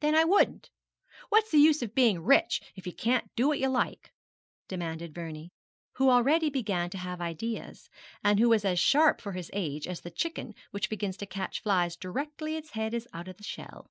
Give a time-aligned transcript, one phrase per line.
[0.00, 0.70] 'Then I wouldn't.
[1.28, 4.10] What's the use of being rich if you can't do what you like?'
[4.68, 5.52] demanded Vernie,
[5.96, 7.90] who already began to have ideas,
[8.24, 11.60] and who was as sharp for his age as the chicken which begins to catch
[11.60, 13.90] flies directly its head is out of the shell.